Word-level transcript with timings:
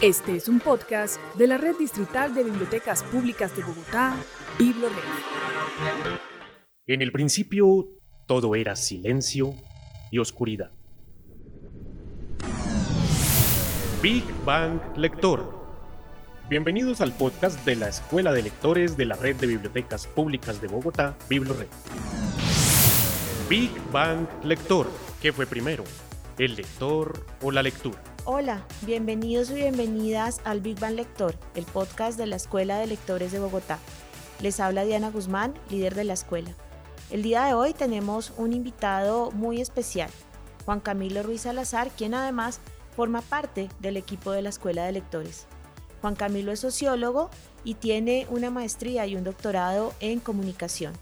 Este 0.00 0.36
es 0.36 0.48
un 0.48 0.60
podcast 0.60 1.20
de 1.36 1.46
la 1.46 1.58
Red 1.58 1.76
Distrital 1.78 2.34
de 2.34 2.44
Bibliotecas 2.44 3.02
Públicas 3.02 3.56
de 3.56 3.64
Bogotá, 3.64 4.16
BibloRed. 4.58 4.96
En 6.86 7.02
el 7.02 7.10
principio, 7.10 7.88
todo 8.28 8.54
era 8.54 8.76
silencio 8.76 9.54
y 10.10 10.18
oscuridad. 10.18 10.70
Big 14.00 14.24
Bang 14.44 14.80
Lector. 14.96 15.62
Bienvenidos 16.48 17.00
al 17.00 17.12
podcast 17.12 17.64
de 17.64 17.76
la 17.76 17.88
Escuela 17.88 18.32
de 18.32 18.42
Lectores 18.42 18.96
de 18.96 19.06
la 19.06 19.16
Red 19.16 19.36
de 19.36 19.48
Bibliotecas 19.48 20.06
Públicas 20.06 20.60
de 20.60 20.68
Bogotá, 20.68 21.16
BibloRed. 21.28 21.68
Big 23.48 23.70
Bang 23.90 24.26
Lector. 24.44 24.88
¿Qué 25.20 25.32
fue 25.32 25.46
primero? 25.46 25.82
¿El 26.38 26.54
lector 26.54 27.26
o 27.42 27.50
la 27.50 27.62
lectura? 27.62 28.11
Hola, 28.24 28.64
bienvenidos 28.82 29.50
y 29.50 29.54
bienvenidas 29.54 30.40
al 30.44 30.60
Big 30.60 30.78
Bang 30.78 30.94
Lector, 30.94 31.34
el 31.56 31.64
podcast 31.64 32.16
de 32.16 32.26
la 32.26 32.36
Escuela 32.36 32.78
de 32.78 32.86
Lectores 32.86 33.32
de 33.32 33.40
Bogotá. 33.40 33.80
Les 34.40 34.60
habla 34.60 34.84
Diana 34.84 35.10
Guzmán, 35.10 35.54
líder 35.70 35.96
de 35.96 36.04
la 36.04 36.12
escuela. 36.12 36.52
El 37.10 37.24
día 37.24 37.44
de 37.46 37.54
hoy 37.54 37.74
tenemos 37.74 38.32
un 38.36 38.52
invitado 38.52 39.32
muy 39.32 39.60
especial, 39.60 40.08
Juan 40.64 40.78
Camilo 40.78 41.24
Ruiz 41.24 41.40
Salazar, 41.40 41.90
quien 41.90 42.14
además 42.14 42.60
forma 42.94 43.22
parte 43.22 43.68
del 43.80 43.96
equipo 43.96 44.30
de 44.30 44.42
la 44.42 44.50
Escuela 44.50 44.84
de 44.84 44.92
Lectores. 44.92 45.46
Juan 46.00 46.14
Camilo 46.14 46.52
es 46.52 46.60
sociólogo 46.60 47.28
y 47.64 47.74
tiene 47.74 48.28
una 48.30 48.50
maestría 48.50 49.04
y 49.04 49.16
un 49.16 49.24
doctorado 49.24 49.94
en 49.98 50.20
comunicación. 50.20 50.92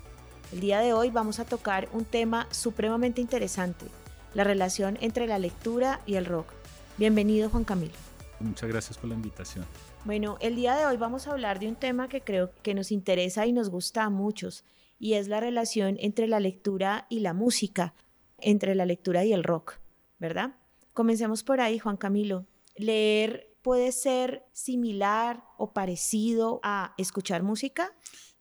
El 0.53 0.61
día 0.61 0.81
de 0.81 0.95
hoy 0.95 1.11
vamos 1.11 1.39
a 1.39 1.45
tocar 1.45 1.87
un 1.93 2.07
tema 2.07 2.47
supremamente 2.51 3.21
interesante, 3.21 3.85
la 4.33 4.45
relación 4.45 4.97
entre 5.03 5.27
la 5.27 5.39
lectura 5.39 6.01
y 6.07 6.15
el 6.15 6.25
rock. 6.25 6.60
Bienvenido 7.01 7.49
Juan 7.49 7.65
Camilo. 7.65 7.95
Muchas 8.41 8.69
gracias 8.69 8.99
por 8.99 9.09
la 9.09 9.15
invitación. 9.15 9.65
Bueno, 10.05 10.37
el 10.43 10.55
día 10.55 10.77
de 10.77 10.85
hoy 10.85 10.99
vamos 10.99 11.27
a 11.27 11.33
hablar 11.33 11.59
de 11.59 11.67
un 11.67 11.75
tema 11.75 12.11
que 12.11 12.21
creo 12.21 12.53
que 12.63 12.75
nos 12.75 12.93
interesa 12.93 13.47
y 13.47 13.55
nos 13.55 13.71
gusta 13.71 14.05
a 14.05 14.11
muchos, 14.11 14.67
y 14.99 15.15
es 15.15 15.27
la 15.27 15.41
relación 15.41 15.97
entre 15.99 16.29
la 16.29 16.41
lectura 16.41 17.07
y 17.09 17.21
la 17.21 17.33
música, 17.33 17.95
entre 18.37 18.75
la 18.75 18.85
lectura 18.85 19.25
y 19.25 19.33
el 19.33 19.45
rock, 19.45 19.79
¿verdad? 20.19 20.59
Comencemos 20.93 21.43
por 21.43 21.63
ahí, 21.63 21.79
Juan 21.79 21.97
Camilo. 21.97 22.45
¿Leer 22.77 23.51
puede 23.63 23.93
ser 23.93 24.45
similar 24.53 25.43
o 25.57 25.73
parecido 25.73 26.61
a 26.63 26.93
escuchar 26.99 27.43
música? 27.43 27.95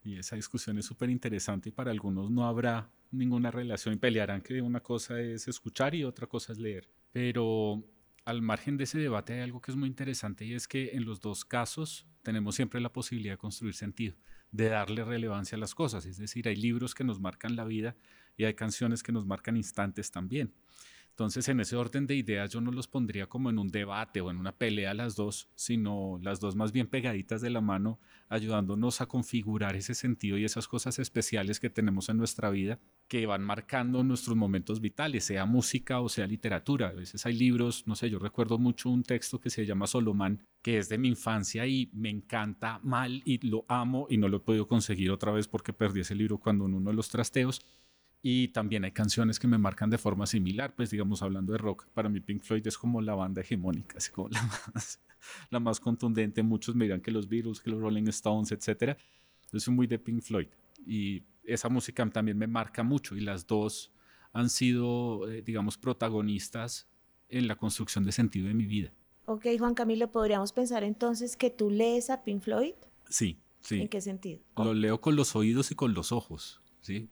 Y 0.04 0.18
esa 0.18 0.36
discusión 0.36 0.78
es 0.78 0.86
súper 0.86 1.10
interesante 1.10 1.70
y 1.70 1.72
para 1.72 1.92
algunos 1.92 2.30
no 2.30 2.46
habrá 2.46 2.90
ninguna 3.12 3.52
relación 3.52 3.96
y 3.96 4.00
pelearán 4.00 4.42
que 4.42 4.62
una 4.62 4.82
cosa 4.82 5.18
es 5.22 5.48
escuchar 5.48 5.96
y 5.96 6.04
otra 6.04 6.28
cosa 6.28 6.52
es 6.52 6.60
leer. 6.60 6.90
Pero 7.14 7.86
al 8.30 8.44
margen 8.44 8.78
de 8.78 8.84
ese 8.84 9.00
debate 9.00 9.34
hay 9.34 9.40
algo 9.42 9.60
que 9.60 9.72
es 9.72 9.76
muy 9.76 9.88
interesante 9.88 10.46
y 10.46 10.54
es 10.54 10.68
que 10.68 10.92
en 10.92 11.04
los 11.04 11.20
dos 11.20 11.46
casos 11.46 12.06
tenemos 12.22 12.54
siempre 12.54 12.80
la 12.80 12.94
posibilidad 12.94 13.34
de 13.34 13.38
construir 13.40 13.74
sentido, 13.74 14.16
de 14.52 14.70
darle 14.70 15.04
relevancia 15.04 15.56
a 15.56 15.60
las 15.60 15.74
cosas. 15.74 16.06
Es 16.06 16.18
decir, 16.18 16.48
hay 16.48 16.56
libros 16.56 16.94
que 16.94 17.04
nos 17.04 17.20
marcan 17.20 17.56
la 17.56 17.66
vida 17.66 17.96
y 18.38 18.44
hay 18.44 18.54
canciones 18.54 19.02
que 19.02 19.12
nos 19.12 19.26
marcan 19.26 19.58
instantes 19.58 20.12
también. 20.12 20.54
Entonces, 21.20 21.50
en 21.50 21.59
ese 21.59 21.75
orden 21.75 22.08
de 22.08 22.16
ideas, 22.16 22.50
yo 22.50 22.62
no 22.62 22.72
los 22.72 22.88
pondría 22.88 23.28
como 23.28 23.50
en 23.50 23.59
un 23.59 23.67
debate 23.67 24.22
o 24.22 24.31
en 24.31 24.38
una 24.38 24.53
pelea 24.53 24.94
las 24.94 25.17
dos, 25.17 25.50
sino 25.53 26.17
las 26.22 26.39
dos 26.39 26.56
más 26.56 26.72
bien 26.72 26.88
pegaditas 26.88 27.42
de 27.42 27.50
la 27.50 27.59
mano, 27.59 28.00
ayudándonos 28.30 29.02
a 29.02 29.06
configurar 29.06 29.76
ese 29.76 29.95
sentido 29.95 30.38
y 30.38 30.45
esas 30.45 30.70
cosas 30.70 30.98
especiales 30.98 31.59
que 31.59 31.70
tenemos 31.70 32.08
en 32.08 32.16
nuestra 32.16 32.50
vida 32.50 32.80
que 33.09 33.26
van 33.26 33.44
marcando 33.44 34.02
nuestros 34.02 34.38
momentos 34.38 34.80
vitales, 34.80 35.26
sea 35.26 35.45
música 35.45 36.00
o 36.00 36.08
sea 36.08 36.26
literatura. 36.26 36.88
A 36.88 36.94
veces 36.94 37.26
hay 37.26 37.33
libros, 37.33 37.86
no 37.86 37.98
sé, 37.98 38.09
yo 38.09 38.17
recuerdo 38.17 38.58
mucho 38.58 38.89
un 38.89 39.04
texto 39.04 39.42
que 39.42 39.50
se 39.50 39.66
llama 39.66 39.88
Solomán, 39.88 40.45
que 40.61 40.78
es 40.78 40.88
de 40.88 41.00
mi 41.00 41.09
infancia 41.09 41.67
y 41.67 41.89
me 41.92 42.09
encanta 42.09 42.80
mal 42.81 43.22
y 43.26 43.45
lo 43.45 43.66
amo 43.67 44.08
y 44.09 44.16
no 44.16 44.30
lo 44.30 44.38
he 44.38 44.42
podido 44.42 44.70
conseguir 44.70 45.11
otra 45.11 45.33
vez 45.33 45.50
porque 45.50 45.73
perdí 45.73 46.00
ese 46.00 46.16
libro 46.16 46.38
cuando 46.38 46.66
en 46.66 46.76
uno 46.76 46.92
de 46.92 46.95
los 46.95 47.09
trasteos 47.09 47.65
y 48.22 48.50
también 48.50 48.84
hay 48.84 48.92
canciones 48.92 49.40
que 49.40 49.48
me 49.48 49.58
marcan 49.58 49.90
de 49.90 49.98
forma 49.98 50.26
similar, 50.26 50.76
pues 50.76 50.90
digamos 50.90 51.22
hablando 51.22 51.54
de 51.54 51.58
rock, 51.58 51.88
para 51.94 52.10
mí 52.10 52.20
Pink 52.20 52.44
Floyd 52.44 52.66
es 52.68 52.78
como 52.78 53.02
la 53.02 53.16
banda 53.16 53.42
hegemónica, 53.42 53.98
es 53.98 54.10
como 54.10 54.30
la 54.30 54.44
más, 54.74 55.00
la 55.50 55.60
más 55.60 55.80
contundente. 55.80 56.44
Muchos 56.44 56.76
me 56.76 56.86
dirán 56.86 57.02
que 57.02 57.12
los 57.12 57.30
Beatles, 57.30 57.62
que 57.62 57.70
los 57.70 57.80
Rolling 57.80 58.08
Stones, 58.08 58.52
etc. 58.52 58.98
Yo 59.52 59.60
soy 59.60 59.74
muy 59.74 59.88
de 59.88 60.00
Pink 60.00 60.22
Floyd 60.22 60.48
y 60.86 61.24
esa 61.44 61.70
música 61.70 62.08
también 62.10 62.38
me 62.38 62.48
marca 62.48 62.84
mucho 62.84 63.16
y 63.16 63.22
las 63.22 63.48
dos 63.48 63.92
han 64.34 64.50
sido, 64.50 65.30
eh, 65.30 65.42
digamos, 65.42 65.78
protagonistas 65.78 66.88
en 67.30 67.48
la 67.48 67.56
construcción 67.56 68.04
de 68.06 68.12
sentido 68.12 68.48
de 68.48 68.54
mi 68.54 68.66
vida. 68.66 68.92
Ok, 69.26 69.46
Juan 69.58 69.76
Camilo, 69.76 70.12
¿podríamos 70.12 70.52
pensar 70.54 70.84
entonces 70.84 71.38
que 71.38 71.50
tú 71.50 71.70
lees 71.70 72.10
a 72.10 72.24
Pink 72.24 72.42
Floyd? 72.42 72.74
Sí, 73.10 73.40
sí. 73.62 73.82
¿En 73.82 73.88
qué 73.88 74.02
sentido? 74.02 74.42
Lo 74.58 74.74
leo 74.74 75.00
con 75.00 75.16
los 75.16 75.36
oídos 75.36 75.72
y 75.72 75.76
con 75.76 75.94
los 75.94 76.12
ojos. 76.12 76.62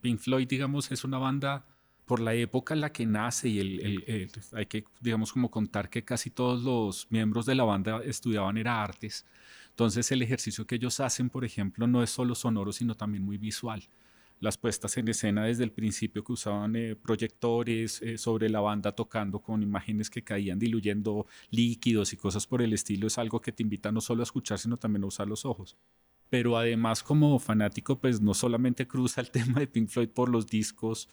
Pink 0.02 0.20
Floyd, 0.20 0.48
digamos, 0.48 0.92
es 0.92 1.04
una 1.04 1.18
banda 1.18 1.66
por 2.08 2.22
la 2.22 2.34
época 2.34 2.74
en 2.74 2.82
la 2.82 2.92
que 2.92 3.06
nace 3.06 3.50
y 3.50 3.60
el, 3.60 4.32
hay 4.54 4.66
que, 4.66 4.86
digamos, 5.02 5.34
como 5.34 5.52
contar 5.52 5.90
que 5.90 6.04
casi 6.04 6.30
todos 6.30 6.64
los 6.64 7.06
miembros 7.10 7.46
de 7.46 7.54
la 7.54 7.66
banda 7.66 8.02
estudiaban 8.04 8.58
era 8.58 8.82
artes. 8.82 9.26
Entonces 9.72 10.10
el 10.12 10.22
ejercicio 10.22 10.66
que 10.66 10.76
ellos 10.76 11.00
hacen, 11.02 11.30
por 11.30 11.44
ejemplo, 11.44 11.86
no 11.86 12.02
es 12.02 12.10
solo 12.10 12.34
sonoro, 12.34 12.72
sino 12.72 12.96
también 12.96 13.24
muy 13.24 13.38
visual. 13.38 13.84
Las 14.40 14.58
puestas 14.58 14.96
en 14.98 15.10
escena 15.10 15.44
desde 15.44 15.66
el 15.66 15.72
principio 15.72 16.24
que 16.24 16.32
usaban 16.32 16.76
eh, 16.76 16.96
proyectores 16.96 18.02
eh, 18.02 18.18
sobre 18.18 18.50
la 18.50 18.62
banda 18.62 18.94
tocando 18.94 19.40
con 19.40 19.62
imágenes 19.62 20.10
que 20.10 20.24
caían 20.24 20.60
diluyendo 20.60 21.26
líquidos 21.50 22.14
y 22.14 22.18
cosas 22.18 22.48
por 22.48 22.62
el 22.62 22.72
estilo 22.72 23.08
es 23.08 23.18
algo 23.18 23.42
que 23.42 23.52
te 23.52 23.64
invita 23.64 23.92
no 23.92 24.00
solo 24.00 24.22
a 24.22 24.24
escuchar, 24.24 24.60
sino 24.60 24.78
también 24.78 25.04
a 25.04 25.08
usar 25.08 25.28
los 25.28 25.44
ojos 25.44 25.76
pero 26.30 26.58
además 26.58 27.04
como 27.04 27.38
fanático, 27.40 28.00
pues 28.00 28.22
no 28.22 28.34
solamente 28.34 28.88
cruza 28.88 29.22
el 29.22 29.32
tema 29.32 29.60
de 29.60 29.68
Pink 29.68 29.90
Floyd 29.90 30.10
por 30.10 30.30
los 30.30 30.48
discos 30.48 31.10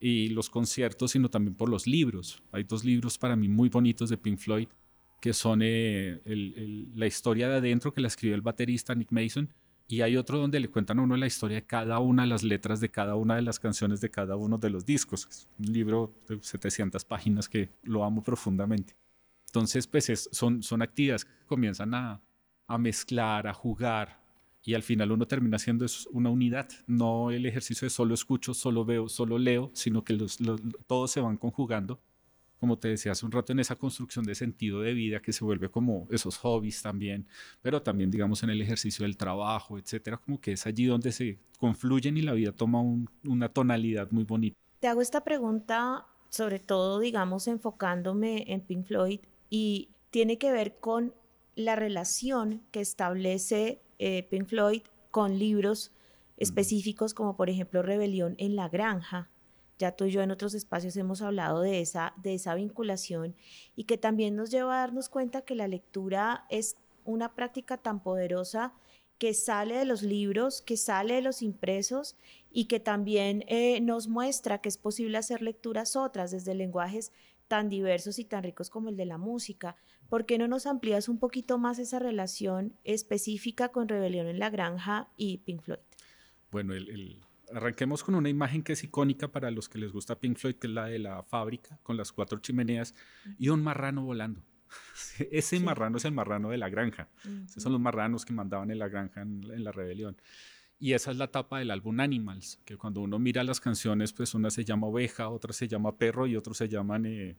y 0.00 0.28
los 0.28 0.50
conciertos, 0.50 1.12
sino 1.12 1.30
también 1.30 1.54
por 1.54 1.68
los 1.68 1.86
libros. 1.86 2.42
Hay 2.50 2.64
dos 2.64 2.84
libros 2.84 3.18
para 3.18 3.36
mí 3.36 3.48
muy 3.48 3.68
bonitos 3.68 4.10
de 4.10 4.18
Pink 4.18 4.38
Floyd, 4.38 4.68
que 5.20 5.32
son 5.32 5.60
eh, 5.62 6.20
la 6.94 7.06
historia 7.06 7.48
de 7.48 7.56
adentro 7.56 7.92
que 7.94 8.00
la 8.00 8.08
escribió 8.08 8.34
el 8.34 8.42
baterista 8.42 8.94
Nick 8.94 9.12
Mason, 9.12 9.48
y 9.86 10.00
hay 10.00 10.16
otro 10.16 10.38
donde 10.38 10.58
le 10.58 10.68
cuentan 10.68 10.98
a 10.98 11.02
uno 11.02 11.16
la 11.16 11.26
historia 11.26 11.56
de 11.56 11.66
cada 11.66 11.98
una 11.98 12.22
de 12.22 12.28
las 12.28 12.42
letras 12.42 12.80
de 12.80 12.90
cada 12.90 13.14
una 13.14 13.36
de 13.36 13.42
las 13.42 13.60
canciones 13.60 14.00
de 14.00 14.10
cada 14.10 14.36
uno 14.36 14.56
de 14.56 14.70
los 14.70 14.86
discos. 14.86 15.28
Es 15.30 15.48
un 15.58 15.72
libro 15.72 16.14
de 16.28 16.38
700 16.40 17.04
páginas 17.04 17.48
que 17.48 17.68
lo 17.82 18.02
amo 18.02 18.22
profundamente. 18.22 18.96
Entonces, 19.46 19.86
pues 19.86 20.30
son, 20.32 20.62
son 20.62 20.80
actividades 20.80 21.26
que 21.26 21.32
comienzan 21.46 21.92
a, 21.94 22.22
a 22.66 22.78
mezclar, 22.78 23.46
a 23.46 23.52
jugar, 23.52 24.21
y 24.64 24.74
al 24.74 24.82
final 24.82 25.12
uno 25.12 25.26
termina 25.26 25.58
siendo 25.58 25.86
una 26.12 26.30
unidad, 26.30 26.68
no 26.86 27.30
el 27.30 27.46
ejercicio 27.46 27.86
de 27.86 27.90
solo 27.90 28.14
escucho, 28.14 28.54
solo 28.54 28.84
veo, 28.84 29.08
solo 29.08 29.38
leo, 29.38 29.70
sino 29.74 30.04
que 30.04 30.16
todos 30.86 31.10
se 31.10 31.20
van 31.20 31.36
conjugando, 31.36 32.00
como 32.60 32.78
te 32.78 32.88
decía 32.88 33.12
hace 33.12 33.26
un 33.26 33.32
rato, 33.32 33.52
en 33.52 33.58
esa 33.58 33.74
construcción 33.74 34.24
de 34.24 34.36
sentido 34.36 34.80
de 34.80 34.94
vida 34.94 35.20
que 35.20 35.32
se 35.32 35.44
vuelve 35.44 35.68
como 35.68 36.06
esos 36.10 36.36
hobbies 36.38 36.80
también, 36.80 37.26
pero 37.60 37.82
también 37.82 38.10
digamos 38.10 38.42
en 38.44 38.50
el 38.50 38.62
ejercicio 38.62 39.04
del 39.04 39.16
trabajo, 39.16 39.78
etcétera, 39.78 40.16
como 40.16 40.40
que 40.40 40.52
es 40.52 40.64
allí 40.66 40.84
donde 40.84 41.10
se 41.10 41.40
confluyen 41.58 42.16
y 42.16 42.22
la 42.22 42.32
vida 42.32 42.52
toma 42.52 42.80
una 43.24 43.48
tonalidad 43.48 44.10
muy 44.12 44.22
bonita. 44.22 44.56
Te 44.78 44.86
hago 44.86 45.02
esta 45.02 45.24
pregunta 45.24 46.06
sobre 46.32 46.58
todo, 46.58 46.98
digamos, 46.98 47.46
enfocándome 47.46 48.44
en 48.48 48.62
Pink 48.62 48.86
Floyd 48.86 49.20
y 49.50 49.90
tiene 50.10 50.38
que 50.38 50.50
ver 50.50 50.78
con 50.80 51.14
la 51.56 51.76
relación 51.76 52.62
que 52.70 52.80
establece 52.80 53.82
eh, 54.04 54.24
Pink 54.24 54.48
Floyd 54.48 54.82
con 55.12 55.38
libros 55.38 55.92
específicos 56.36 57.14
como 57.14 57.36
por 57.36 57.48
ejemplo 57.48 57.82
Rebelión 57.82 58.34
en 58.38 58.56
la 58.56 58.68
Granja. 58.68 59.30
Ya 59.78 59.92
tú 59.92 60.06
y 60.06 60.10
yo 60.10 60.22
en 60.22 60.32
otros 60.32 60.54
espacios 60.54 60.96
hemos 60.96 61.22
hablado 61.22 61.60
de 61.60 61.80
esa, 61.80 62.12
de 62.16 62.34
esa 62.34 62.56
vinculación 62.56 63.36
y 63.76 63.84
que 63.84 63.98
también 63.98 64.34
nos 64.34 64.50
lleva 64.50 64.74
a 64.74 64.80
darnos 64.80 65.08
cuenta 65.08 65.42
que 65.42 65.54
la 65.54 65.68
lectura 65.68 66.46
es 66.50 66.76
una 67.04 67.36
práctica 67.36 67.76
tan 67.76 68.02
poderosa 68.02 68.74
que 69.18 69.34
sale 69.34 69.76
de 69.76 69.84
los 69.84 70.02
libros, 70.02 70.62
que 70.62 70.76
sale 70.76 71.14
de 71.14 71.22
los 71.22 71.40
impresos 71.40 72.16
y 72.50 72.64
que 72.64 72.80
también 72.80 73.44
eh, 73.46 73.80
nos 73.82 74.08
muestra 74.08 74.60
que 74.60 74.68
es 74.68 74.78
posible 74.78 75.18
hacer 75.18 75.42
lecturas 75.42 75.94
otras 75.94 76.32
desde 76.32 76.54
lenguajes 76.56 77.12
tan 77.46 77.68
diversos 77.68 78.18
y 78.18 78.24
tan 78.24 78.42
ricos 78.42 78.68
como 78.68 78.88
el 78.88 78.96
de 78.96 79.06
la 79.06 79.18
música. 79.18 79.76
¿Por 80.12 80.26
qué 80.26 80.36
no 80.36 80.46
nos 80.46 80.66
amplías 80.66 81.08
un 81.08 81.18
poquito 81.18 81.56
más 81.56 81.78
esa 81.78 81.98
relación 81.98 82.76
específica 82.84 83.70
con 83.70 83.88
Rebelión 83.88 84.26
en 84.26 84.38
la 84.38 84.50
Granja 84.50 85.08
y 85.16 85.38
Pink 85.38 85.62
Floyd? 85.62 85.78
Bueno, 86.50 86.74
el, 86.74 87.24
arranquemos 87.50 88.04
con 88.04 88.16
una 88.16 88.28
imagen 88.28 88.62
que 88.62 88.74
es 88.74 88.84
icónica 88.84 89.28
para 89.28 89.50
los 89.50 89.70
que 89.70 89.78
les 89.78 89.90
gusta 89.90 90.20
Pink 90.20 90.36
Floyd, 90.36 90.56
que 90.56 90.66
es 90.66 90.72
la 90.74 90.84
de 90.84 90.98
la 90.98 91.22
fábrica 91.22 91.78
con 91.82 91.96
las 91.96 92.12
cuatro 92.12 92.40
chimeneas 92.40 92.94
y 93.38 93.48
un 93.48 93.62
marrano 93.62 94.04
volando. 94.04 94.44
Ese 95.30 95.58
marrano 95.60 95.96
es 95.96 96.04
el 96.04 96.12
marrano 96.12 96.50
de 96.50 96.58
la 96.58 96.68
granja. 96.68 97.08
Esos 97.46 97.62
son 97.62 97.72
los 97.72 97.80
marranos 97.80 98.26
que 98.26 98.34
mandaban 98.34 98.70
en 98.70 98.80
la 98.80 98.88
granja 98.88 99.22
en, 99.22 99.64
la 99.64 99.72
rebelión. 99.72 100.20
Y 100.78 100.92
esa 100.92 101.10
es 101.10 101.16
la 101.16 101.28
tapa 101.28 101.58
del 101.58 101.70
álbum 101.70 101.98
Animals, 102.00 102.60
que 102.66 102.76
cuando 102.76 103.00
uno 103.00 103.18
mira 103.18 103.42
las 103.44 103.62
canciones, 103.62 104.12
pues 104.12 104.34
una 104.34 104.50
se 104.50 104.62
llama 104.62 104.88
oveja, 104.88 105.30
otra 105.30 105.54
se 105.54 105.68
llama 105.68 105.96
perro 105.96 106.26
y 106.26 106.36
otros 106.36 106.58
se 106.58 106.68
llaman 106.68 107.06
eh, 107.06 107.38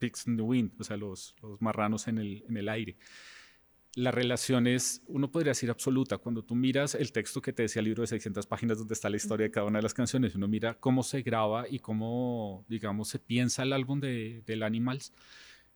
pigs 0.00 0.26
in 0.26 0.36
the 0.36 0.42
wind, 0.42 0.72
o 0.80 0.84
sea, 0.84 0.96
los, 0.96 1.36
los 1.40 1.62
marranos 1.62 2.08
en 2.08 2.18
el, 2.18 2.44
en 2.48 2.56
el 2.56 2.68
aire 2.68 2.96
la 3.94 4.10
relación 4.10 4.66
es, 4.66 5.02
uno 5.06 5.30
podría 5.30 5.50
decir 5.50 5.70
absoluta. 5.70 6.18
Cuando 6.18 6.44
tú 6.44 6.54
miras 6.54 6.94
el 6.94 7.12
texto 7.12 7.42
que 7.42 7.52
te 7.52 7.62
decía 7.62 7.80
el 7.80 7.86
libro 7.86 8.02
de 8.02 8.06
600 8.06 8.46
páginas 8.46 8.78
donde 8.78 8.94
está 8.94 9.10
la 9.10 9.16
historia 9.16 9.46
de 9.46 9.50
cada 9.50 9.66
una 9.66 9.78
de 9.78 9.82
las 9.82 9.94
canciones, 9.94 10.34
uno 10.34 10.46
mira 10.46 10.78
cómo 10.78 11.02
se 11.02 11.22
graba 11.22 11.66
y 11.68 11.80
cómo, 11.80 12.64
digamos, 12.68 13.08
se 13.08 13.18
piensa 13.18 13.62
el 13.62 13.72
álbum 13.72 14.00
de, 14.00 14.42
del 14.46 14.62
Animals, 14.62 15.12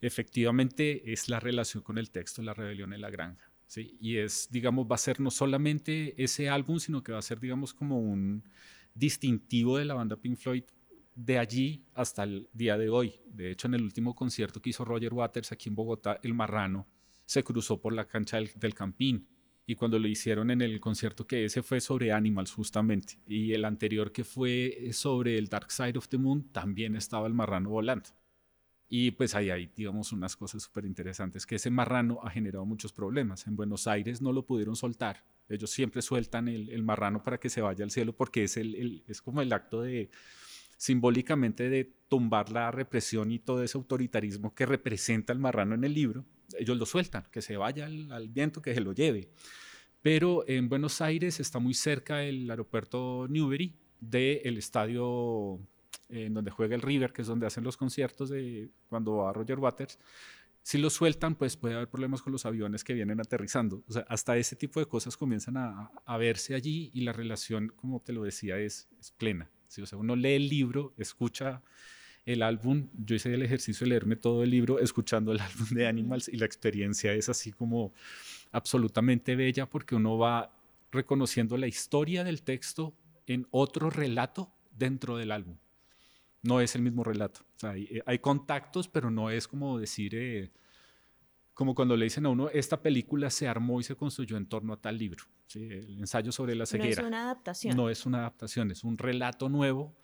efectivamente 0.00 1.12
es 1.12 1.29
la 1.29 1.41
relación 1.41 1.82
con 1.82 1.99
el 1.99 2.11
texto, 2.11 2.43
La 2.43 2.55
rebelión 2.55 2.93
en 2.93 3.00
la 3.00 3.11
granja. 3.11 3.50
¿sí? 3.67 3.97
Y 4.00 4.19
es, 4.19 4.49
digamos, 4.50 4.87
va 4.88 4.94
a 4.94 4.99
ser 4.99 5.21
no 5.21 5.31
solamente 5.31 6.15
ese 6.23 6.49
álbum, 6.49 6.79
sino 6.79 7.03
que 7.03 7.12
va 7.12 7.19
a 7.19 7.23
ser, 7.23 7.41
digamos, 7.41 7.75
como 7.75 7.99
un 7.99 8.44
distintivo 8.94 9.79
de 9.79 9.87
la 9.87 9.94
banda 9.94 10.17
Pink 10.17 10.37
Floyd 10.37 10.65
de 11.14 11.38
allí 11.38 11.87
hasta 11.94 12.25
el 12.25 12.49
día 12.52 12.76
de 12.76 12.88
hoy. 12.88 13.20
De 13.26 13.50
hecho, 13.50 13.69
en 13.69 13.75
el 13.75 13.82
último 13.82 14.14
concierto 14.14 14.61
que 14.61 14.70
hizo 14.70 14.84
Roger 14.84 15.12
Waters 15.12 15.52
aquí 15.52 15.69
en 15.69 15.75
Bogotá, 15.75 16.19
El 16.22 16.34
Marrano, 16.34 16.87
se 17.25 17.43
cruzó 17.43 17.81
por 17.81 17.93
la 17.93 18.06
cancha 18.06 18.38
del, 18.38 18.75
Campín. 18.75 19.28
Y 19.66 19.76
cuando 19.76 19.99
lo 19.99 20.08
hicieron 20.08 20.50
en 20.50 20.61
el 20.61 20.78
concierto 20.78 21.26
que 21.26 21.46
ese 21.46 21.62
fue 21.62 21.81
sobre 21.81 22.12
Animals 22.12 22.52
justamente, 22.52 23.19
y 23.26 23.52
el 23.52 23.64
anterior 23.64 24.12
que 24.12 24.22
fue 24.22 24.90
sobre 24.93 25.38
el 25.38 25.49
Dark 25.49 25.70
Side 25.70 25.96
of 25.96 26.08
the 26.08 26.19
Moon, 26.19 26.50
también 26.52 26.96
estaba 26.96 27.26
el 27.26 27.32
marrano 27.32 27.70
volando. 27.70 28.11
Y 28.90 29.12
pues 29.12 29.34
ahí 29.34 29.49
hay, 29.49 29.70
digamos, 29.75 30.12
unas 30.12 30.37
cosas 30.37 30.62
súper 30.62 30.84
interesantes, 30.84 31.46
que 31.46 31.55
ese 31.55 31.70
marrano 31.70 32.20
ha 32.22 32.31
generado 32.31 32.66
muchos 32.66 32.93
problemas. 32.93 33.46
En 33.46 33.56
Buenos 33.56 33.87
Aires 33.87 34.20
no 34.20 34.32
lo 34.32 34.44
pudieron 34.44 34.76
soltar. 34.76 35.25
Ellos 35.49 35.70
siempre 35.70 36.02
sueltan 36.02 36.49
el, 36.49 36.82
marrano 36.82 37.22
para 37.22 37.38
que 37.38 37.49
se 37.49 37.62
vaya 37.62 37.84
al 37.84 37.90
cielo 37.90 38.14
porque 38.14 38.44
es, 38.44 38.56
el, 38.58 39.02
es 39.06 39.22
como 39.22 39.40
el 39.40 39.52
acto 39.52 39.82
de, 39.82 40.11
simbólicamente, 40.76 41.69
de 41.69 41.93
tumbar 42.09 42.50
la 42.50 42.71
represión 42.71 43.32
y 43.32 43.38
todo 43.38 43.62
ese 43.62 43.79
autoritarismo 43.79 44.55
que 44.55 44.67
representa 44.67 45.32
el 45.32 45.38
marrano 45.38 45.75
en 45.75 45.85
el 45.85 45.94
libro 45.94 46.25
ellos 46.59 46.76
lo 46.76 46.87
sueltan, 46.87 47.25
que 47.31 47.43
se 47.43 47.56
vaya 47.56 47.87
al, 47.87 48.29
viento, 48.29 48.62
que 48.62 48.75
se 48.75 48.81
lo 48.81 48.93
lleve. 48.93 49.31
Pero 50.03 50.44
en 50.47 50.69
Buenos 50.69 51.00
Aires 51.00 51.41
está 51.41 51.59
muy 51.59 51.75
cerca 51.75 52.23
el 52.23 52.50
aeropuerto 52.50 53.26
Newbery 53.29 53.75
del 54.00 54.59
estadio 54.59 55.59
eh, 56.09 56.26
en 56.26 56.35
donde 56.35 56.50
juega 56.50 56.75
el 56.75 56.82
River, 56.82 57.12
que 57.12 57.23
es 57.23 57.29
donde 57.29 57.47
hacen 57.47 57.65
los 57.65 57.76
conciertos 57.76 58.29
de 58.29 58.71
cuando 58.88 59.17
va 59.17 59.32
Roger 59.32 59.59
Waters. 59.59 59.99
Si 60.62 60.79
lo 60.79 60.88
sueltan, 60.91 61.35
pues 61.35 61.56
puede 61.56 61.75
haber 61.75 61.88
problemas 61.88 62.23
con 62.23 62.32
los 62.32 62.47
aviones 62.47 62.85
que 62.85 62.94
vienen 62.94 63.21
aterrizando. 63.21 63.82
O 63.87 63.93
sea, 63.93 64.06
hasta 64.09 64.37
ese 64.37 64.56
tipo 64.56 64.81
de 64.81 64.87
cosas 64.87 65.17
comienzan 65.17 65.56
a, 65.59 66.17
verse 66.19 66.55
allí 66.55 66.91
y 66.94 67.03
la 67.03 67.12
relación, 67.12 67.69
como 67.76 68.00
te 68.00 68.15
lo 68.15 68.23
decía, 68.25 68.59
es, 68.59 68.88
plena. 69.19 69.50
O 69.82 69.87
sea, 69.87 69.99
uno 69.99 70.16
lee 70.16 70.34
el 70.34 70.49
libro, 70.49 70.94
escucha 70.96 71.62
el 72.25 72.43
álbum, 72.43 72.88
yo 72.94 73.16
hice 73.16 73.34
el 73.34 73.43
ejercicio 73.43 73.84
de 73.84 73.90
leerme 73.90 74.16
todo 74.16 74.43
el 74.43 74.50
libro 74.50 74.78
escuchando 74.78 75.32
el 75.32 75.40
álbum 75.40 75.69
de 75.70 75.87
Animals 75.87 76.28
y 76.28 76.37
la 76.37 76.46
experiencia 76.46 77.12
es 77.12 77.28
así 77.28 77.52
como 77.52 77.93
absolutamente 78.52 79.37
bella 79.37 79.69
porque 79.69 79.94
uno 79.94 80.16
va 80.16 80.50
reconociendo 80.90 81.56
la 81.56 81.66
historia 81.66 82.25
del 82.25 82.43
texto 82.43 82.94
en 83.26 83.46
otro 83.50 83.90
relato 83.90 84.52
dentro 84.70 85.16
del 85.16 85.32
álbum. 85.32 85.56
No 86.43 86.61
es 86.61 86.75
el 86.75 86.82
mismo 86.82 87.05
relato. 87.05 87.40
hay, 88.06 88.19
contactos, 88.19 88.88
pero 88.88 89.11
no 89.11 89.31
es 89.31 89.49
como 89.49 89.78
decir, 89.78 90.14
eh, 90.14 90.50
como 91.54 91.74
cuando 91.74 91.96
le 91.96 92.04
dicen 92.04 92.26
a 92.26 92.28
uno, 92.28 92.50
esta 92.50 92.82
película 92.82 93.30
se 93.30 93.46
armó 93.46 93.80
y 93.80 93.84
se 93.84 93.94
construyó 93.94 94.36
en 94.36 94.46
torno 94.46 94.72
a 94.72 94.76
tal 94.76 94.98
libro. 94.98 95.24
El 95.54 95.98
ensayo 96.00 96.32
sobre 96.32 96.56
la 96.56 96.66
ceguera. 96.66 97.02
No 97.02 97.06
es 97.06 97.08
una 97.08 97.22
adaptación. 97.22 97.76
No 97.76 97.90
es 97.90 98.06
una 98.06 98.18
adaptación, 98.18 98.70
es 98.72 98.82
un 98.82 98.98
relato 98.98 99.48
nuevo 99.48 99.94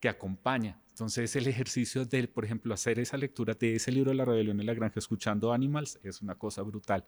que 0.00 0.08
acompaña. 0.08 0.80
Entonces 0.90 1.36
el 1.36 1.46
ejercicio 1.46 2.04
de, 2.04 2.26
por 2.26 2.44
ejemplo, 2.44 2.74
hacer 2.74 2.98
esa 2.98 3.16
lectura 3.16 3.54
de 3.54 3.76
ese 3.76 3.92
libro 3.92 4.10
de 4.10 4.16
la 4.16 4.24
rebelión 4.24 4.58
en 4.60 4.66
la 4.66 4.74
granja 4.74 4.98
escuchando 4.98 5.52
Animals 5.52 6.00
es 6.02 6.22
una 6.22 6.34
cosa 6.34 6.62
brutal. 6.62 7.06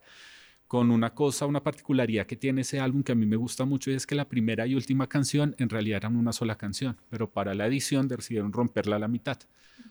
Con 0.69 0.91
una 0.91 1.15
cosa, 1.15 1.47
una 1.47 1.63
particularidad 1.63 2.27
que 2.27 2.35
tiene 2.35 2.61
ese 2.61 2.79
álbum 2.79 3.01
que 3.01 3.13
a 3.13 3.15
mí 3.15 3.25
me 3.25 3.37
gusta 3.37 3.65
mucho 3.65 3.89
y 3.89 3.95
es 3.95 4.05
que 4.05 4.13
la 4.13 4.29
primera 4.29 4.67
y 4.67 4.75
última 4.75 5.09
canción 5.09 5.55
en 5.57 5.67
realidad 5.67 5.97
eran 5.97 6.15
una 6.15 6.31
sola 6.31 6.59
canción, 6.59 6.95
pero 7.09 7.27
para 7.27 7.55
la 7.55 7.65
edición 7.65 8.07
decidieron 8.07 8.53
romperla 8.53 8.97
a 8.97 8.99
la 8.99 9.07
mitad. 9.07 9.39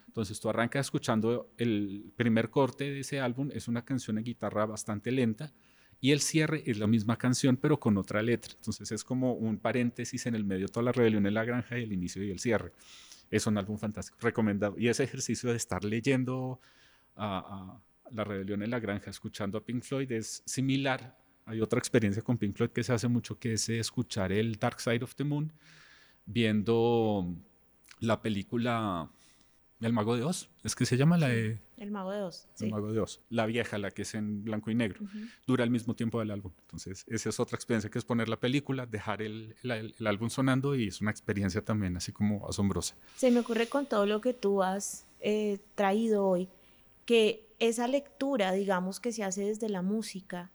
Entonces 0.06 0.38
tú 0.38 0.48
arrancas 0.48 0.86
escuchando 0.86 1.50
el 1.58 2.12
primer 2.14 2.48
corte 2.50 2.84
de 2.92 3.00
ese 3.00 3.18
álbum, 3.18 3.50
es 3.52 3.66
una 3.66 3.84
canción 3.84 4.16
de 4.16 4.22
guitarra 4.22 4.66
bastante 4.66 5.10
lenta, 5.10 5.52
y 6.00 6.12
el 6.12 6.20
cierre 6.20 6.62
es 6.64 6.78
la 6.78 6.86
misma 6.86 7.16
canción 7.16 7.56
pero 7.56 7.80
con 7.80 7.96
otra 7.96 8.22
letra. 8.22 8.52
Entonces 8.54 8.92
es 8.92 9.02
como 9.02 9.32
un 9.32 9.58
paréntesis 9.58 10.26
en 10.26 10.36
el 10.36 10.44
medio, 10.44 10.68
toda 10.68 10.84
la 10.84 10.92
rebelión 10.92 11.26
en 11.26 11.34
la 11.34 11.44
granja 11.44 11.76
y 11.76 11.82
el 11.82 11.92
inicio 11.92 12.22
y 12.22 12.30
el 12.30 12.38
cierre. 12.38 12.72
Es 13.32 13.48
un 13.48 13.58
álbum 13.58 13.78
fantástico, 13.78 14.16
recomendado. 14.20 14.78
Y 14.78 14.86
ese 14.86 15.02
ejercicio 15.02 15.50
de 15.50 15.56
estar 15.56 15.82
leyendo 15.82 16.60
a, 17.16 17.80
La 18.12 18.24
rebelión 18.24 18.62
en 18.62 18.70
la 18.70 18.80
granja, 18.80 19.10
escuchando 19.10 19.58
a 19.58 19.64
Pink 19.64 19.82
Floyd 19.82 20.10
es 20.12 20.42
similar. 20.46 21.16
Hay 21.44 21.60
otra 21.60 21.78
experiencia 21.78 22.22
con 22.22 22.38
Pink 22.38 22.56
Floyd 22.56 22.70
que 22.70 22.84
se 22.84 22.92
hace 22.92 23.08
mucho, 23.08 23.38
que 23.38 23.54
es 23.54 23.68
escuchar 23.68 24.32
el 24.32 24.56
Dark 24.56 24.80
Side 24.80 25.02
of 25.02 25.14
the 25.14 25.24
Moon, 25.24 25.52
viendo 26.26 27.34
la 28.00 28.20
película 28.20 29.10
el 29.86 29.92
Mago 29.92 30.16
de 30.16 30.24
Oz, 30.24 30.50
es 30.64 30.74
que 30.74 30.84
se 30.84 30.96
llama 30.96 31.16
la 31.18 31.28
de... 31.28 31.60
El 31.76 31.92
Mago 31.92 32.10
de 32.10 32.22
Oz. 32.22 32.48
El 32.58 32.70
Mago 32.70 32.92
de 32.92 32.98
Oz. 32.98 33.20
La 33.30 33.46
vieja, 33.46 33.78
la 33.78 33.92
que 33.92 34.02
es 34.02 34.14
en 34.14 34.42
blanco 34.42 34.72
y 34.72 34.74
negro. 34.74 35.00
Dura 35.46 35.62
el 35.62 35.70
mismo 35.70 35.94
tiempo 35.94 36.18
del 36.18 36.32
álbum. 36.32 36.52
Entonces, 36.62 37.04
esa 37.06 37.28
es 37.28 37.38
otra 37.38 37.54
experiencia 37.54 37.88
que 37.88 37.98
es 37.98 38.04
poner 38.04 38.28
la 38.28 38.40
película, 38.40 38.86
dejar 38.86 39.22
el, 39.22 39.54
el, 39.62 40.06
álbum 40.06 40.30
sonando 40.30 40.74
y 40.74 40.88
es 40.88 41.00
una 41.00 41.12
experiencia 41.12 41.64
también 41.64 41.96
así 41.96 42.10
como 42.10 42.48
asombrosa. 42.48 42.96
Se 43.16 43.30
me 43.30 43.40
ocurre 43.40 43.68
con 43.68 43.86
todo 43.86 44.04
lo 44.04 44.20
que 44.20 44.34
tú 44.34 44.64
has 44.64 45.06
eh, 45.20 45.60
traído 45.76 46.26
hoy, 46.26 46.48
que 47.04 47.47
esa 47.58 47.88
lectura, 47.88 48.52
digamos, 48.52 49.00
que 49.00 49.12
se 49.12 49.24
hace 49.24 49.44
desde 49.44 49.68
la 49.68 49.82
música, 49.82 50.50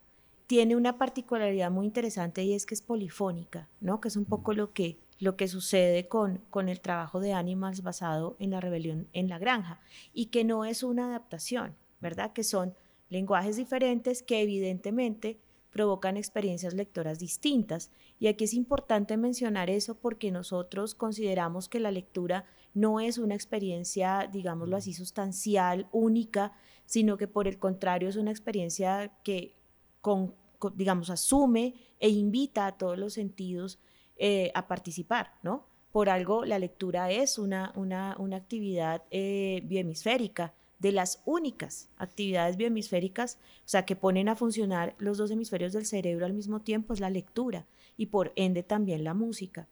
tiene 0.46 0.76
una 0.76 0.98
particularidad 0.98 1.70
muy 1.70 1.86
interesante 1.86 2.44
y 2.44 2.54
es 2.54 2.66
que 2.66 2.74
es 2.74 2.82
polifónica, 2.82 3.68
¿no? 3.80 4.00
Que 4.00 4.08
es 4.08 4.16
un 4.16 4.24
poco 4.24 4.52
lo 4.52 4.72
que 4.72 4.98
lo 5.20 5.36
que 5.36 5.46
sucede 5.46 6.08
con, 6.08 6.38
con 6.50 6.68
el 6.68 6.80
trabajo 6.80 7.20
de 7.20 7.32
Animals 7.32 7.82
basado 7.82 8.36
en 8.40 8.50
la 8.50 8.60
rebelión 8.60 9.08
en 9.12 9.28
la 9.28 9.38
granja 9.38 9.80
y 10.12 10.26
que 10.26 10.44
no 10.44 10.64
es 10.64 10.82
una 10.82 11.06
adaptación, 11.06 11.76
¿verdad? 12.00 12.32
Que 12.32 12.42
son 12.42 12.74
lenguajes 13.10 13.56
diferentes 13.56 14.22
que 14.22 14.42
evidentemente 14.42 15.38
provocan 15.74 16.16
experiencias 16.16 16.72
lectoras 16.72 17.18
distintas. 17.18 17.90
Y 18.20 18.28
aquí 18.28 18.44
es 18.44 18.54
importante 18.54 19.16
mencionar 19.16 19.68
eso 19.70 19.96
porque 19.96 20.30
nosotros 20.30 20.94
consideramos 20.94 21.68
que 21.68 21.80
la 21.80 21.90
lectura 21.90 22.46
no 22.74 23.00
es 23.00 23.18
una 23.18 23.34
experiencia, 23.34 24.30
digámoslo 24.32 24.76
así, 24.76 24.94
sustancial, 24.94 25.88
única, 25.90 26.52
sino 26.86 27.16
que 27.16 27.26
por 27.26 27.48
el 27.48 27.58
contrario 27.58 28.08
es 28.08 28.14
una 28.14 28.30
experiencia 28.30 29.18
que, 29.24 29.56
con, 30.00 30.36
digamos, 30.76 31.10
asume 31.10 31.74
e 31.98 32.08
invita 32.08 32.68
a 32.68 32.78
todos 32.78 32.96
los 32.96 33.12
sentidos 33.14 33.80
eh, 34.16 34.52
a 34.54 34.68
participar, 34.68 35.34
¿no? 35.42 35.66
Por 35.90 36.08
algo 36.08 36.44
la 36.44 36.60
lectura 36.60 37.10
es 37.10 37.36
una, 37.36 37.72
una, 37.74 38.14
una 38.20 38.36
actividad 38.36 39.02
eh, 39.10 39.60
biohemisférica, 39.64 40.54
de 40.78 40.92
las 40.92 41.22
únicas 41.24 41.88
actividades 41.96 42.56
biohemisféricas, 42.56 43.38
o 43.58 43.68
sea, 43.68 43.84
que 43.84 43.96
ponen 43.96 44.28
a 44.28 44.36
funcionar 44.36 44.94
los 44.98 45.18
dos 45.18 45.30
hemisferios 45.30 45.72
del 45.72 45.86
cerebro 45.86 46.26
al 46.26 46.32
mismo 46.32 46.60
tiempo, 46.60 46.92
es 46.92 47.00
la 47.00 47.10
lectura 47.10 47.66
y 47.96 48.06
por 48.06 48.32
ende 48.36 48.62
también 48.62 49.04
la 49.04 49.14
música. 49.14 49.68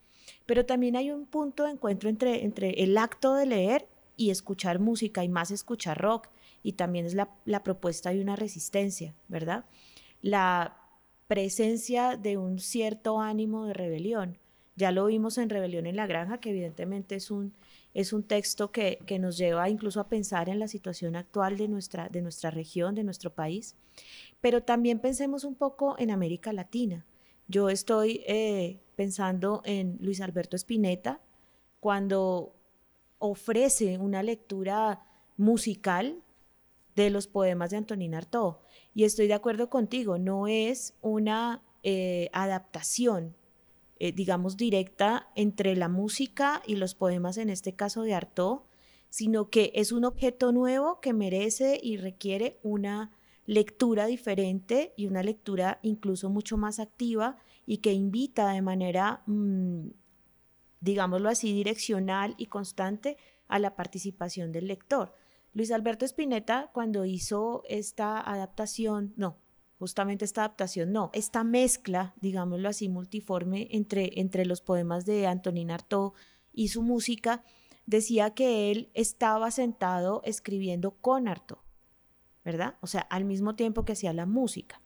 Pero 0.47 0.64
también 0.64 0.97
hay 0.97 1.11
un 1.11 1.26
punto 1.26 1.64
de 1.64 1.73
encuentro 1.73 2.09
entre, 2.09 2.44
entre 2.44 2.82
el 2.82 2.97
acto 2.97 3.35
de 3.35 3.47
leer 3.47 3.88
y 4.16 4.30
escuchar 4.30 4.78
música 4.78 5.25
y 5.25 5.28
más 5.28 5.50
escuchar 5.50 6.00
rock 6.00 6.28
y 6.62 6.73
también 6.73 7.06
es 7.06 7.14
la, 7.14 7.28
la 7.44 7.62
propuesta 7.62 8.11
de 8.11 8.21
una 8.21 8.37
resistencia, 8.37 9.14
¿verdad? 9.28 9.64
La 10.21 10.76
presencia 11.26 12.16
de 12.16 12.37
un 12.37 12.59
cierto 12.59 13.21
ánimo 13.21 13.66
de 13.66 13.75
rebelión. 13.75 14.38
Ya 14.76 14.90
lo 14.90 15.06
vimos 15.06 15.38
en 15.38 15.50
Rebelión 15.50 15.87
en 15.87 15.97
la 15.97 16.06
Granja, 16.06 16.38
que 16.38 16.50
evidentemente 16.50 17.14
es 17.14 17.30
un, 17.30 17.52
es 17.94 18.12
un 18.12 18.22
texto 18.22 18.72
que, 18.72 18.99
nos 19.20 19.37
lleva 19.37 19.68
incluso 19.68 20.00
a 20.00 20.08
pensar 20.08 20.49
en 20.49 20.58
la 20.58 20.68
situación 20.68 21.16
actual 21.16 21.56
de 21.56 21.68
nuestra, 21.68 22.08
de 22.08 22.22
nuestra 22.22 22.50
región, 22.50 22.94
de 22.94 23.04
nuestro 23.04 23.34
país. 23.34 23.76
Pero 24.40 24.62
también 24.62 24.99
pensemos 24.99 25.44
un 25.44 25.54
poco 25.54 25.96
en 25.99 26.11
América 26.11 26.52
Latina. 26.52 27.04
Yo 27.49 27.68
estoy 27.68 28.22
eh, 28.26 28.80
pensando 28.96 29.62
en 29.64 29.99
Luis 30.00 30.20
Alberto 30.20 30.56
Spinetta, 30.56 31.20
cuando 31.80 32.54
ofrece 33.18 33.99
una 33.99 34.22
lectura 34.22 35.04
musical 35.37 36.22
de 36.94 37.11
los 37.11 37.26
poemas 37.26 37.70
de 37.70 37.76
Antonín 37.76 38.14
Artaud. 38.14 38.56
Y 38.94 39.04
estoy 39.04 39.26
de 39.26 39.34
acuerdo 39.34 39.68
contigo, 39.70 40.18
no 40.18 40.46
es 40.46 40.94
una 41.00 41.62
eh, 41.82 42.30
adaptación, 42.32 43.34
eh, 44.04 44.11
digamos, 44.11 44.56
directa 44.56 45.28
entre 45.37 45.76
la 45.76 45.88
música 45.88 46.61
y 46.66 46.75
los 46.75 46.97
poemas, 46.97 47.37
en 47.37 47.49
este 47.50 47.76
caso 47.76 48.02
de 48.02 48.14
Artaud, 48.14 48.62
sino 49.11 49.49
que 49.49 49.71
es 49.76 49.92
un 49.92 50.04
objeto 50.04 50.50
nuevo 50.50 50.99
que 50.99 51.12
merece 51.12 51.78
y 51.80 51.99
requiere 51.99 52.59
una 52.64 53.12
lectura 53.47 54.06
diferente 54.06 54.92
y 54.97 55.06
una 55.06 55.23
lectura 55.23 55.78
incluso 55.82 56.30
mucho 56.30 56.56
más 56.56 56.80
activa 56.80 57.37
y 57.64 57.78
que 57.78 57.92
invita 57.92 58.50
de 58.50 58.61
manera, 58.61 59.23
mm, 59.26 59.90
digámoslo 60.80 61.28
así, 61.28 61.52
direccional 61.52 62.35
y 62.38 62.47
constante 62.47 63.16
a 63.47 63.61
la 63.61 63.76
participación 63.76 64.50
del 64.50 64.66
lector. 64.66 65.14
Luis 65.54 65.71
Alberto 65.71 66.04
Spinetta, 66.06 66.73
cuando 66.75 67.04
hizo 67.04 67.62
esta 67.68 68.18
adaptación, 68.21 69.14
no, 69.16 69.38
justamente 69.82 70.24
esta 70.24 70.42
adaptación, 70.42 70.92
no, 70.92 71.10
esta 71.12 71.42
mezcla, 71.42 72.14
digámoslo 72.20 72.68
así, 72.68 72.88
multiforme 72.88 73.66
entre, 73.72 74.20
entre 74.20 74.46
los 74.46 74.60
poemas 74.60 75.06
de 75.06 75.26
Antonin 75.26 75.72
Artaud 75.72 76.12
y 76.52 76.68
su 76.68 76.82
música, 76.82 77.42
decía 77.84 78.30
que 78.30 78.70
él 78.70 78.92
estaba 78.94 79.50
sentado 79.50 80.22
escribiendo 80.24 80.92
con 80.92 81.26
Artaud, 81.26 81.58
¿verdad? 82.44 82.76
O 82.80 82.86
sea, 82.86 83.00
al 83.00 83.24
mismo 83.24 83.56
tiempo 83.56 83.84
que 83.84 83.94
hacía 83.94 84.12
la 84.12 84.24
música. 84.24 84.80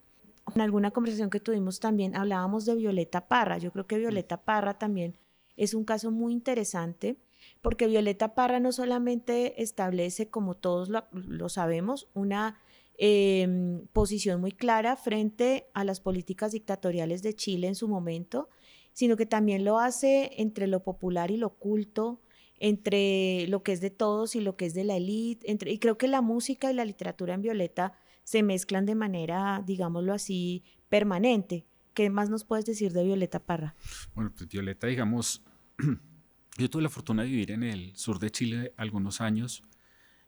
En 0.55 0.63
alguna 0.63 0.93
conversación 0.93 1.29
que 1.29 1.41
tuvimos 1.41 1.79
también 1.79 2.17
hablábamos 2.17 2.65
de 2.65 2.75
Violeta 2.77 3.29
Parra. 3.29 3.59
Yo 3.59 3.73
creo 3.73 3.87
que 3.87 3.99
Violeta 3.99 4.45
Parra 4.47 4.79
también 4.79 5.19
es 5.59 5.75
un 5.75 5.85
caso 5.85 6.11
muy 6.11 6.33
interesante 6.33 7.19
porque 7.61 7.87
Violeta 7.87 8.35
Parra 8.35 8.61
no 8.61 8.73
solamente 8.73 9.63
establece, 9.63 10.31
como 10.31 10.55
todos 10.55 10.89
lo, 10.89 11.49
sabemos, 11.51 12.09
una 12.15 12.59
em, 12.99 13.87
posición 13.89 14.41
muy 14.41 14.53
clara 14.53 14.97
frente 14.97 15.69
a 15.75 15.85
las 15.85 16.01
políticas 16.01 16.53
dictatoriales 16.53 17.23
de 17.23 17.35
Chile 17.35 17.69
en 17.69 17.75
su 17.75 17.89
momento, 17.89 18.49
sino 18.93 19.17
que 19.17 19.27
también 19.27 19.65
lo 19.65 19.79
hace 19.79 20.31
entre 20.39 20.67
lo 20.67 20.83
popular 20.83 21.31
y 21.31 21.37
lo 21.37 21.51
culto, 21.51 22.23
entre 22.59 23.47
lo 23.49 23.63
que 23.63 23.73
es 23.73 23.81
de 23.81 23.91
todos 23.91 24.35
y 24.35 24.41
lo 24.41 24.57
que 24.57 24.67
es 24.67 24.75
de 24.75 24.85
la 24.85 24.97
élite, 24.97 25.51
entre, 25.51 25.73
y 25.73 25.79
creo 25.79 25.99
que 25.99 26.09
la 26.09 26.23
música 26.23 26.71
y 26.71 26.75
la 26.75 26.85
literatura 26.85 27.35
en 27.35 27.43
Violeta 27.43 27.93
se 28.25 28.43
mezclan 28.43 28.87
de 28.87 28.95
manera, 28.95 29.63
digámoslo 29.65 30.15
así, 30.15 30.65
permanente. 30.89 31.67
¿Qué 31.93 32.11
más 32.11 32.31
nos 32.31 32.45
puedes 32.45 32.65
decir 32.65 32.93
de 32.93 33.05
Violeta 33.05 33.41
Parra? 33.41 33.75
Bueno, 34.15 34.33
pues 34.37 34.49
Violeta, 34.49 34.87
digamos, 34.87 35.45
Yo 36.59 36.71
tuve 36.71 36.83
la 36.83 36.89
fortuna 36.89 37.23
de 37.23 37.29
vivir 37.29 37.51
en 37.51 37.63
el 37.63 37.95
sur 37.97 38.19
de 38.19 38.31
Chile 38.31 38.73
algunos 38.79 39.21
años 39.21 39.63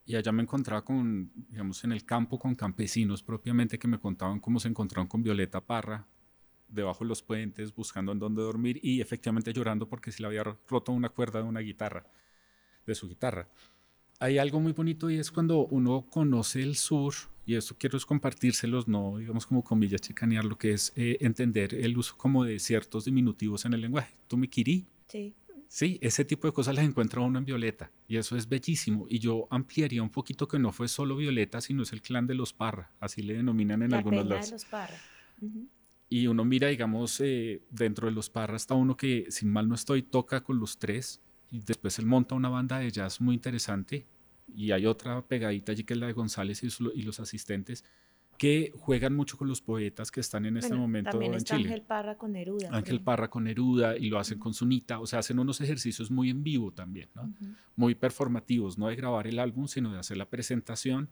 y 0.09 0.17
allá 0.17 0.33
me 0.33 0.43
encontraba 0.43 0.83
con, 0.83 1.31
digamos, 1.51 1.85
en 1.85 1.93
el 1.93 2.03
campo 2.07 2.39
con 2.39 2.55
campesinos 2.55 3.23
propiamente 3.23 3.79
que 3.79 3.87
me 3.87 4.01
contaban 4.01 4.41
cómo 4.41 4.59
se 4.59 4.67
encontraron 4.67 5.07
con 5.07 5.23
Violeta 5.23 5.61
Parra 5.61 6.09
debajo 6.67 7.05
de 7.05 7.09
los 7.11 7.23
puentes 7.23 7.75
buscando 7.75 8.13
en 8.13 8.19
dónde 8.19 8.41
dormir 8.41 8.81
y 8.83 9.03
efectivamente 9.03 9.53
llorando 9.53 9.87
porque 9.87 10.11
se 10.11 10.23
le 10.23 10.29
había 10.29 10.45
roto 10.67 10.93
una 10.93 11.11
cuerda 11.11 11.43
de 11.43 11.45
una 11.47 11.61
guitarra, 11.61 12.07
de 12.87 12.95
su 12.95 13.07
guitarra. 13.07 13.51
Hay 14.19 14.39
algo 14.39 14.61
muy 14.61 14.73
bonito 14.73 15.11
y 15.11 15.19
es 15.19 15.31
cuando 15.31 15.67
uno 15.67 16.07
conoce 16.09 16.63
el 16.63 16.77
sur, 16.77 17.13
y 17.45 17.57
esto 17.57 17.77
quiero 17.79 17.99
es 17.99 18.07
compartírselos, 18.07 18.89
no 18.89 19.19
digamos 19.19 19.47
como 19.47 19.63
comillas, 19.63 20.01
chicanear 20.01 20.47
lo 20.47 20.57
que 20.57 20.73
es 20.73 20.91
eh, 20.97 21.19
entender 21.21 21.75
el 21.75 21.99
uso 21.99 22.17
como 22.17 22.45
de 22.45 22.59
ciertos 22.61 23.05
diminutivos 23.05 23.67
en 23.67 23.75
el 23.75 23.83
lenguaje. 23.83 24.15
Tú 24.27 24.39
me 24.39 24.49
quirí. 24.49 24.87
Sí. 25.07 25.35
Sí, 25.69 25.99
ese 26.01 26.25
tipo 26.25 26.49
de 26.49 26.53
cosas 26.53 26.75
las 26.75 26.85
encuentra 26.85 27.21
uno 27.21 27.39
en 27.39 27.45
Violeta 27.45 27.93
y 28.09 28.17
eso 28.17 28.37
es 28.37 28.49
bellísimo. 28.49 29.07
Y 29.09 29.19
yo 29.19 29.47
ampliaría 29.51 30.03
un 30.03 30.09
poquito 30.09 30.49
que 30.49 30.59
no 30.59 30.73
fue 30.73 30.89
solo 30.89 31.15
Violeta, 31.15 31.61
sino 31.61 31.83
es 31.83 31.93
el 31.93 32.01
clan 32.01 32.27
de 32.27 32.35
los 32.35 32.55
Parra, 32.55 32.91
así 33.01 33.23
le 33.23 33.35
denominan 33.35 33.83
en 33.83 33.93
algunos 33.93 34.27
lados. 34.27 34.47
De 34.47 34.53
los 34.53 34.65
Parra. 34.65 34.97
Y 36.09 36.27
uno 36.27 36.45
mira, 36.47 36.69
digamos, 36.69 37.21
eh, 37.21 37.63
dentro 37.71 38.09
de 38.09 38.15
los 38.15 38.31
Parra 38.31 38.57
está 38.57 38.75
uno 38.75 38.97
que, 38.97 39.27
sin 39.29 39.53
mal 39.53 39.69
no 39.69 39.75
estoy, 39.75 40.03
toca 40.03 40.43
con 40.43 40.59
los 40.59 40.79
tres 40.79 41.21
y 41.51 41.61
después 41.61 41.99
él 41.99 42.07
monta 42.07 42.35
una 42.35 42.49
banda 42.49 42.79
de 42.79 42.91
jazz 42.91 43.21
muy 43.21 43.35
interesante 43.35 44.07
y 44.55 44.71
hay 44.71 44.87
otra 44.87 45.21
pegadita 45.21 45.73
allí 45.73 45.85
que 45.85 45.93
es 45.93 46.01
la 46.01 46.07
de 46.07 46.15
González 46.15 46.63
y 46.63 47.03
los 47.03 47.21
asistentes 47.21 47.85
que 48.39 48.73
juegan 48.79 49.17
mucho 49.17 49.37
con 49.37 49.49
los 49.49 49.61
poetas 49.61 50.13
que 50.13 50.21
están 50.21 50.47
en 50.47 50.57
este 50.57 50.73
momento 50.73 51.11
también 51.11 51.33
en 51.33 51.39
está 51.39 51.57
Chile. 51.57 51.71
Ángel 51.71 51.85
Parra 51.85 52.17
con 52.17 52.33
Neruda. 52.33 52.69
Ángel 52.73 53.01
Parra 53.01 53.29
con 53.29 53.45
Neruda 53.45 53.97
y 53.97 54.09
lo 54.09 54.19
hacen 54.21 54.39
con 54.39 54.55
Sunita, 54.55 55.01
o 55.01 55.07
sea, 55.07 55.19
hacen 55.19 55.41
unos 55.41 55.61
ejercicios 55.61 56.09
muy 56.09 56.31
en 56.31 56.45
vivo 56.45 56.73
también, 56.73 57.09
¿no? 57.17 57.35
Muy 57.75 57.97
performativos, 57.97 58.79
no 58.79 58.87
de 58.87 58.95
grabar 58.95 59.27
el 59.27 59.41
álbum, 59.41 59.67
sino 59.67 59.93
de 59.93 59.99
hacer 59.99 60.17
la 60.17 60.31
presentación, 60.31 61.09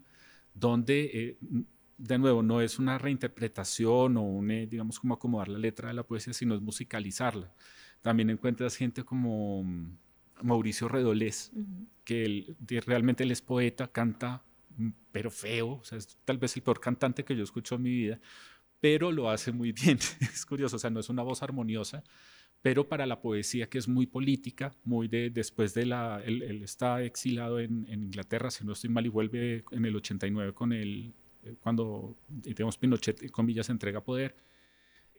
donde, 0.54 1.10
eh, 1.12 1.36
de 1.98 2.18
nuevo, 2.18 2.44
no 2.44 2.60
es 2.60 2.78
una 2.78 2.96
reinterpretación 2.96 4.16
o 4.16 4.22
un, 4.22 4.52
eh, 4.52 4.68
digamos, 4.68 5.00
como 5.00 5.14
acomodar 5.14 5.48
la 5.48 5.58
letra 5.58 5.88
de 5.88 5.94
la 5.94 6.04
poesía, 6.04 6.32
sino 6.32 6.54
es 6.54 6.60
musicalizarla. 6.60 7.52
También 8.02 8.30
encuentras 8.30 8.76
gente 8.76 9.02
como 9.02 9.64
mm, 9.64 9.96
Mauricio 10.42 10.86
Redolés, 10.86 11.50
que 12.04 12.24
él, 12.24 12.56
realmente 12.86 13.24
él 13.24 13.32
es 13.32 13.42
poeta, 13.42 13.88
canta 13.88 14.44
pero 15.12 15.30
feo, 15.30 15.78
o 15.80 15.84
sea, 15.84 15.98
es 15.98 16.18
tal 16.24 16.38
vez 16.38 16.56
el 16.56 16.62
peor 16.62 16.80
cantante 16.80 17.24
que 17.24 17.36
yo 17.36 17.44
escucho 17.44 17.76
en 17.76 17.82
mi 17.82 17.90
vida, 17.90 18.20
pero 18.80 19.10
lo 19.12 19.30
hace 19.30 19.52
muy 19.52 19.72
bien, 19.72 19.98
es 20.20 20.44
curioso, 20.46 20.76
o 20.76 20.78
sea, 20.78 20.90
no 20.90 21.00
es 21.00 21.08
una 21.08 21.22
voz 21.22 21.42
armoniosa, 21.42 22.02
pero 22.62 22.88
para 22.88 23.06
la 23.06 23.20
poesía 23.20 23.68
que 23.68 23.78
es 23.78 23.88
muy 23.88 24.06
política, 24.06 24.74
muy 24.84 25.08
de 25.08 25.30
después 25.30 25.72
de 25.74 25.86
la, 25.86 26.20
él, 26.24 26.62
está 26.62 27.02
exilado 27.02 27.60
en, 27.60 27.86
Inglaterra, 27.88 28.50
si 28.50 28.64
no 28.64 28.72
estoy 28.72 28.90
mal, 28.90 29.06
y 29.06 29.08
vuelve 29.08 29.64
en 29.70 29.84
el 29.84 29.96
89 29.96 30.52
con 30.52 30.72
el, 30.72 31.14
eh, 31.44 31.54
cuando, 31.60 32.16
digamos, 32.28 32.76
Pinochet, 32.76 33.30
comillas, 33.30 33.70
entrega 33.70 34.02
poder, 34.02 34.34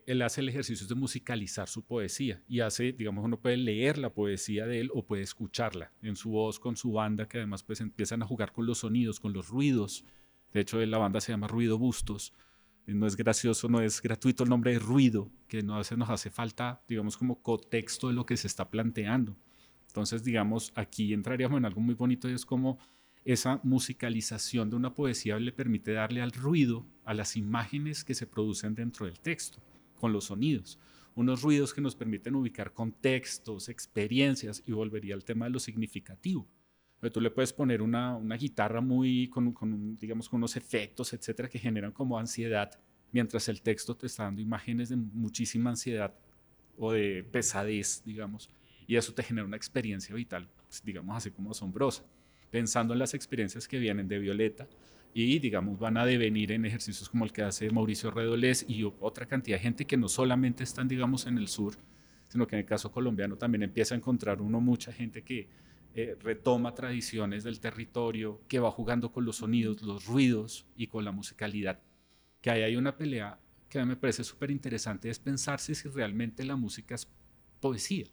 él 0.07 0.21
hace 0.21 0.39
el 0.39 0.47
ejercicio 0.47 0.87
de 0.87 0.95
musicalizar 0.95 1.67
su 1.67 1.83
poesía 1.83 2.41
y 2.47 2.61
hace, 2.61 2.93
digamos, 2.93 3.25
uno 3.25 3.41
puede 3.41 3.57
leer 3.57 3.97
la 3.97 4.13
poesía 4.13 4.65
de 4.65 4.79
él 4.79 4.89
o 4.93 5.05
puede 5.05 5.21
escucharla 5.21 5.91
en 6.01 6.15
su 6.15 6.29
voz, 6.29 6.59
con 6.59 6.77
su 6.77 6.93
banda, 6.93 7.27
que 7.27 7.39
además 7.39 7.61
pues 7.61 7.81
empiezan 7.81 8.23
a 8.23 8.25
jugar 8.25 8.53
con 8.53 8.65
los 8.65 8.79
sonidos, 8.79 9.19
con 9.19 9.33
los 9.33 9.49
ruidos. 9.49 10.05
De 10.53 10.61
hecho, 10.61 10.83
la 10.85 10.97
banda 10.97 11.19
se 11.19 11.33
llama 11.33 11.49
Ruido 11.49 11.77
Bustos. 11.77 12.33
No 12.85 13.05
es 13.05 13.17
gracioso, 13.17 13.67
no 13.67 13.81
es 13.81 14.01
gratuito 14.01 14.45
el 14.45 14.49
nombre 14.49 14.71
de 14.71 14.79
ruido, 14.79 15.29
que 15.49 15.61
no 15.61 15.77
hace, 15.77 15.97
nos 15.97 16.09
hace 16.09 16.29
falta, 16.29 16.81
digamos, 16.87 17.17
como 17.17 17.41
contexto 17.41 18.07
de 18.07 18.13
lo 18.13 18.25
que 18.25 18.37
se 18.37 18.47
está 18.47 18.69
planteando. 18.69 19.35
Entonces, 19.87 20.23
digamos, 20.23 20.71
aquí 20.73 21.11
entraríamos 21.11 21.57
en 21.57 21.65
algo 21.65 21.81
muy 21.81 21.95
bonito 21.95 22.29
y 22.29 22.33
es 22.33 22.45
como 22.45 22.79
esa 23.25 23.59
musicalización 23.63 24.69
de 24.69 24.77
una 24.77 24.95
poesía 24.95 25.37
le 25.37 25.51
permite 25.51 25.91
darle 25.91 26.21
al 26.21 26.31
ruido, 26.31 26.85
a 27.03 27.13
las 27.13 27.35
imágenes 27.35 28.05
que 28.05 28.15
se 28.15 28.25
producen 28.25 28.73
dentro 28.73 29.05
del 29.05 29.19
texto 29.19 29.61
con 29.97 30.13
los 30.13 30.25
sonidos, 30.25 30.79
unos 31.15 31.41
ruidos 31.41 31.73
que 31.73 31.81
nos 31.81 31.95
permiten 31.95 32.35
ubicar 32.35 32.73
contextos, 32.73 33.69
experiencias 33.69 34.63
y 34.65 34.71
volvería 34.71 35.15
al 35.15 35.25
tema 35.25 35.45
de 35.45 35.51
lo 35.51 35.59
significativo. 35.59 36.47
Pero 36.99 37.11
tú 37.11 37.21
le 37.21 37.31
puedes 37.31 37.53
poner 37.53 37.81
una, 37.81 38.15
una 38.15 38.37
guitarra 38.37 38.81
muy, 38.81 39.27
con, 39.29 39.51
con, 39.51 39.95
digamos, 39.95 40.29
con 40.29 40.37
unos 40.37 40.55
efectos, 40.55 41.13
etcétera, 41.13 41.49
que 41.49 41.59
generan 41.59 41.91
como 41.91 42.17
ansiedad, 42.17 42.71
mientras 43.11 43.49
el 43.49 43.61
texto 43.61 43.95
te 43.95 44.07
está 44.07 44.23
dando 44.23 44.41
imágenes 44.41 44.89
de 44.89 44.95
muchísima 44.95 45.69
ansiedad 45.69 46.13
o 46.77 46.91
de 46.91 47.23
pesadez, 47.23 48.03
digamos, 48.05 48.49
y 48.87 48.95
eso 48.95 49.13
te 49.13 49.23
genera 49.23 49.45
una 49.45 49.57
experiencia 49.57 50.15
vital, 50.15 50.49
pues, 50.67 50.83
digamos 50.83 51.17
así 51.17 51.31
como 51.31 51.51
asombrosa. 51.51 52.03
Pensando 52.49 52.93
en 52.93 52.99
las 52.99 53.13
experiencias 53.13 53.67
que 53.67 53.79
vienen 53.79 54.07
de 54.07 54.19
Violeta, 54.19 54.67
y 55.13 55.39
digamos 55.39 55.79
van 55.79 55.97
a 55.97 56.05
devenir 56.05 56.51
en 56.51 56.65
ejercicios 56.65 57.09
como 57.09 57.25
el 57.25 57.31
que 57.31 57.41
hace 57.41 57.71
Mauricio 57.71 58.11
Redolés 58.11 58.65
y 58.67 58.83
otra 58.99 59.25
cantidad 59.25 59.57
de 59.57 59.63
gente 59.63 59.85
que 59.85 59.97
no 59.97 60.09
solamente 60.09 60.63
están 60.63 60.87
digamos 60.87 61.25
en 61.25 61.39
el 61.39 61.47
sur, 61.47 61.75
sino 62.27 62.45
que 62.45 62.55
en 62.55 62.59
el 62.59 62.65
caso 62.67 62.91
colombiano 62.91 63.35
también 63.35 63.63
empieza 63.63 63.95
a 63.95 63.97
encontrar 63.97 64.41
uno 64.41 64.61
mucha 64.61 64.91
gente 64.91 65.23
que 65.23 65.47
eh, 65.95 66.15
retoma 66.21 66.75
tradiciones 66.75 67.43
del 67.43 67.59
territorio, 67.59 68.41
que 68.47 68.59
va 68.59 68.69
jugando 68.69 69.11
con 69.11 69.25
los 69.25 69.37
sonidos, 69.37 69.81
los 69.81 70.05
ruidos 70.05 70.67
y 70.75 70.85
con 70.85 71.03
la 71.03 71.11
musicalidad. 71.11 71.79
Que 72.39 72.51
ahí 72.51 72.61
hay 72.61 72.75
una 72.75 72.95
pelea 72.95 73.39
que 73.67 73.79
a 73.79 73.83
mí 73.83 73.89
me 73.89 73.95
parece 73.95 74.23
súper 74.23 74.51
interesante, 74.51 75.09
es 75.09 75.17
pensarse 75.17 75.73
si 75.73 75.89
realmente 75.89 76.43
la 76.43 76.55
música 76.55 76.93
es 76.93 77.07
poesía. 77.59 78.05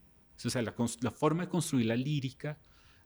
O 0.42 0.48
sea, 0.48 0.62
la, 0.62 0.74
la 1.02 1.10
forma 1.10 1.42
de 1.42 1.50
construir 1.50 1.84
la 1.84 1.96
lírica 1.96 2.58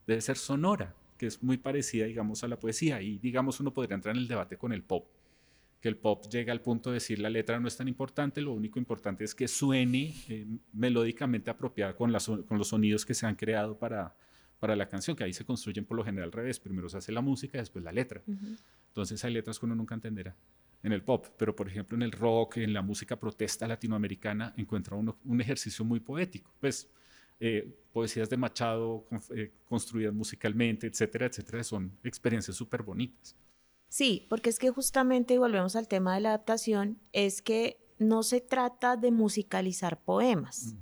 debe 0.07 0.21
ser 0.21 0.37
sonora 0.37 0.95
que 1.19 1.27
es 1.27 1.43
muy 1.43 1.57
parecida, 1.57 2.05
digamos, 2.05 2.43
a 2.43 2.47
la 2.47 2.57
poesía. 2.57 3.01
Y, 3.01 3.19
digamos, 3.19 3.59
uno 3.59 3.71
podría 3.71 3.95
entrar 3.95 4.15
en 4.15 4.21
el 4.21 4.27
debate 4.27 4.57
con 4.57 4.73
el 4.73 4.81
pop, 4.81 5.07
que 5.81 5.89
el 5.89 5.97
pop 5.97 6.25
llega 6.31 6.51
al 6.51 6.61
punto 6.61 6.89
de 6.89 6.95
decir 6.95 7.19
la 7.19 7.29
letra 7.29 7.59
no 7.59 7.67
es 7.67 7.77
tan 7.77 7.87
importante, 7.87 8.41
lo 8.41 8.53
único 8.53 8.79
importante 8.79 9.23
es 9.23 9.35
que 9.35 9.47
suene 9.47 10.15
eh, 10.27 10.47
melódicamente 10.73 11.51
apropiada 11.51 11.95
con, 11.95 12.11
con 12.45 12.57
los 12.57 12.67
sonidos 12.67 13.05
que 13.05 13.13
se 13.13 13.25
han 13.25 13.35
creado 13.35 13.77
para, 13.77 14.15
para 14.59 14.75
la 14.75 14.87
canción, 14.87 15.15
que 15.15 15.23
ahí 15.23 15.33
se 15.33 15.45
construyen 15.45 15.85
por 15.85 15.97
lo 15.97 16.03
general 16.03 16.27
al 16.27 16.31
revés. 16.31 16.59
Primero 16.59 16.89
se 16.89 16.97
hace 16.97 17.11
la 17.11 17.21
música 17.21 17.57
después 17.57 17.83
la 17.83 17.91
letra. 17.91 18.21
Entonces 18.87 19.23
hay 19.23 19.33
letras 19.33 19.59
que 19.59 19.65
uno 19.65 19.75
nunca 19.75 19.95
entenderá 19.95 20.35
en 20.83 20.93
el 20.93 21.03
pop, 21.03 21.27
pero 21.37 21.55
por 21.55 21.67
ejemplo 21.67 21.95
en 21.97 22.03
el 22.03 22.11
rock, 22.11 22.57
en 22.57 22.73
la 22.73 22.81
música 22.81 23.17
protesta 23.17 23.67
latinoamericana, 23.67 24.53
encuentra 24.57 24.95
uno 24.95 25.17
un 25.25 25.41
ejercicio 25.41 25.83
muy 25.83 25.99
poético. 25.99 26.53
Pues 26.59 26.89
eh, 27.39 27.75
poesías 27.91 28.29
de 28.29 28.37
Machado 28.37 29.05
eh, 29.35 29.51
construidas 29.65 30.13
musicalmente, 30.13 30.87
etcétera, 30.87 31.25
etcétera, 31.25 31.63
son 31.63 31.97
experiencias 32.03 32.55
súper 32.55 32.83
bonitas. 32.83 33.35
Sí, 33.87 34.27
porque 34.29 34.49
es 34.49 34.59
que 34.59 34.69
justamente, 34.69 35.33
y 35.33 35.37
volvemos 35.37 35.75
al 35.75 35.87
tema 35.87 36.13
de 36.15 36.21
la 36.21 36.29
adaptación, 36.29 36.99
es 37.11 37.41
que 37.41 37.79
no 37.97 38.23
se 38.23 38.39
trata 38.39 38.95
de 38.95 39.11
musicalizar 39.11 40.01
poemas. 40.01 40.73
Mm. 40.73 40.77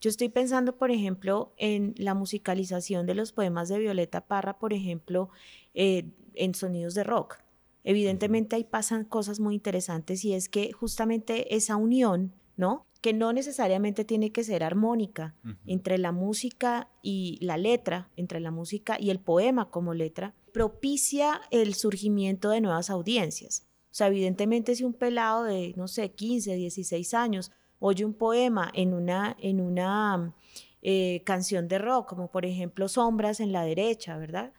Yo 0.00 0.10
estoy 0.10 0.28
pensando, 0.28 0.76
por 0.76 0.90
ejemplo, 0.90 1.54
en 1.56 1.94
la 1.96 2.14
musicalización 2.14 3.06
de 3.06 3.14
los 3.14 3.32
poemas 3.32 3.68
de 3.68 3.78
Violeta 3.78 4.26
Parra, 4.26 4.58
por 4.58 4.72
ejemplo, 4.72 5.30
eh, 5.74 6.10
en 6.34 6.54
sonidos 6.54 6.94
de 6.94 7.04
rock. 7.04 7.38
Evidentemente 7.84 8.56
ahí 8.56 8.64
pasan 8.64 9.04
cosas 9.04 9.40
muy 9.40 9.54
interesantes 9.54 10.24
y 10.24 10.34
es 10.34 10.48
que 10.48 10.72
justamente 10.72 11.54
esa 11.54 11.76
unión, 11.76 12.34
¿no? 12.56 12.86
Que 13.00 13.12
no 13.12 13.32
necesariamente 13.32 14.04
tiene 14.04 14.32
que 14.32 14.42
ser 14.42 14.64
armónica 14.64 15.34
entre 15.66 15.98
la 15.98 16.10
música 16.10 16.90
y 17.02 17.38
la 17.40 17.56
letra, 17.56 18.10
entre 18.16 18.40
la 18.40 18.50
música 18.50 18.96
y 18.98 19.10
el 19.10 19.20
poema 19.20 19.70
como 19.70 19.94
letra, 19.94 20.34
propicia 20.52 21.40
el 21.50 21.74
surgimiento 21.74 22.50
de 22.50 22.60
nuevas 22.60 22.90
audiencias. 22.90 23.66
O 23.90 23.94
sea, 23.94 24.08
evidentemente 24.08 24.74
si 24.74 24.84
un 24.84 24.94
pelado 24.94 25.44
de, 25.44 25.74
no 25.76 25.86
sé, 25.86 26.10
15, 26.10 26.54
16 26.56 27.14
años 27.14 27.52
oye 27.78 28.04
un 28.04 28.14
poema 28.14 28.70
en 28.74 28.92
una, 28.92 29.36
en 29.40 29.60
una 29.60 30.34
eh, 30.82 31.22
canción 31.24 31.68
de 31.68 31.78
rock, 31.78 32.08
como 32.08 32.30
por 32.30 32.44
ejemplo 32.44 32.88
Sombras 32.88 33.40
en 33.40 33.52
la 33.52 33.62
derecha, 33.62 34.16
¿verdad? 34.16 34.52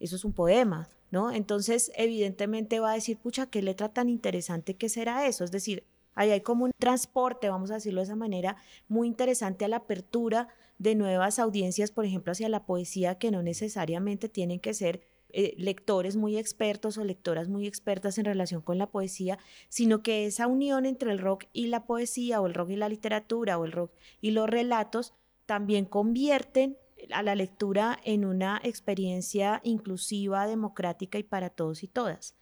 Eso 0.00 0.16
es 0.16 0.24
un 0.24 0.32
poema, 0.32 0.88
¿no? 1.10 1.30
Entonces, 1.30 1.92
evidentemente 1.96 2.80
va 2.80 2.90
a 2.90 2.94
decir, 2.94 3.16
pucha, 3.18 3.46
qué 3.46 3.62
letra 3.62 3.88
tan 3.88 4.08
interesante 4.08 4.74
que 4.74 4.88
será 4.88 5.26
eso. 5.26 5.44
Es 5.44 5.52
decir, 5.52 5.84
ahí 6.14 6.30
hay 6.30 6.40
como 6.40 6.64
un 6.64 6.72
transporte, 6.78 7.48
vamos 7.48 7.70
a 7.70 7.74
decirlo 7.74 8.00
de 8.00 8.04
esa 8.04 8.16
manera, 8.16 8.56
muy 8.88 9.08
interesante 9.08 9.64
a 9.64 9.68
la 9.68 9.76
apertura 9.76 10.48
de 10.78 10.94
nuevas 10.94 11.38
audiencias, 11.38 11.90
por 11.90 12.04
ejemplo, 12.04 12.32
hacia 12.32 12.48
la 12.48 12.66
poesía, 12.66 13.18
que 13.18 13.30
no 13.30 13.42
necesariamente 13.42 14.28
tienen 14.28 14.60
que 14.60 14.74
ser 14.74 15.02
eh, 15.36 15.54
lectores 15.58 16.14
muy 16.14 16.36
expertos 16.36 16.96
o 16.96 17.04
lectoras 17.04 17.48
muy 17.48 17.66
expertas 17.66 18.18
en 18.18 18.24
relación 18.24 18.62
con 18.62 18.78
la 18.78 18.90
poesía, 18.90 19.38
sino 19.68 20.02
que 20.02 20.26
esa 20.26 20.46
unión 20.46 20.86
entre 20.86 21.10
el 21.10 21.18
rock 21.18 21.46
y 21.52 21.66
la 21.66 21.86
poesía, 21.86 22.40
o 22.40 22.46
el 22.46 22.54
rock 22.54 22.70
y 22.70 22.76
la 22.76 22.88
literatura, 22.88 23.58
o 23.58 23.64
el 23.64 23.72
rock 23.72 23.92
y 24.20 24.30
los 24.30 24.48
relatos, 24.48 25.12
también 25.46 25.86
convierten 25.86 26.78
a 27.12 27.22
la 27.22 27.34
lectura 27.34 27.98
en 28.04 28.24
una 28.24 28.60
experiencia 28.62 29.60
inclusiva, 29.64 30.46
democrática 30.46 31.18
y 31.18 31.24
para 31.24 31.50
todos 31.50 31.82
y 31.82 31.88
todas. 31.88 32.36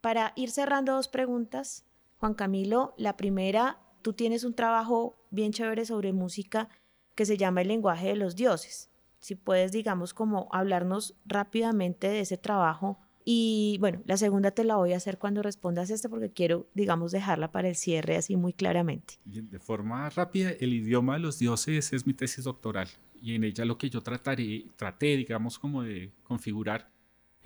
Para 0.00 0.32
ir 0.36 0.50
cerrando 0.50 0.92
dos 0.92 1.08
preguntas, 1.08 1.86
Juan 2.18 2.34
Camilo, 2.34 2.94
la 2.96 3.16
primera, 3.16 3.78
tú 4.02 4.12
tienes 4.12 4.44
un 4.44 4.54
trabajo 4.54 5.16
bien 5.30 5.52
chévere 5.52 5.84
sobre 5.84 6.12
música 6.12 6.68
que 7.14 7.26
se 7.26 7.36
llama 7.36 7.62
El 7.62 7.68
lenguaje 7.68 8.08
de 8.08 8.16
los 8.16 8.36
dioses. 8.36 8.90
Si 9.18 9.34
puedes, 9.34 9.72
digamos, 9.72 10.14
como 10.14 10.48
hablarnos 10.52 11.14
rápidamente 11.24 12.08
de 12.08 12.20
ese 12.20 12.36
trabajo. 12.36 12.98
Y 13.24 13.76
bueno, 13.80 14.02
la 14.04 14.16
segunda 14.16 14.52
te 14.52 14.62
la 14.62 14.76
voy 14.76 14.92
a 14.92 14.98
hacer 14.98 15.18
cuando 15.18 15.42
respondas 15.42 15.90
este 15.90 16.08
porque 16.08 16.30
quiero, 16.30 16.68
digamos, 16.74 17.10
dejarla 17.10 17.50
para 17.50 17.68
el 17.68 17.74
cierre 17.74 18.16
así 18.16 18.36
muy 18.36 18.52
claramente. 18.52 19.14
De 19.24 19.58
forma 19.58 20.08
rápida, 20.10 20.50
el 20.50 20.72
idioma 20.72 21.14
de 21.14 21.20
los 21.20 21.38
dioses 21.38 21.92
es 21.92 22.06
mi 22.06 22.14
tesis 22.14 22.44
doctoral 22.44 22.88
y 23.20 23.34
en 23.34 23.44
ella 23.44 23.64
lo 23.64 23.78
que 23.78 23.90
yo 23.90 24.02
trataré, 24.02 24.66
traté, 24.76 25.16
digamos, 25.16 25.58
como 25.58 25.82
de 25.82 26.12
configurar 26.22 26.92